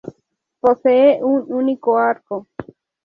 Posee 0.61 1.23
un 1.23 1.53
único 1.53 1.95
arco. 1.95 2.47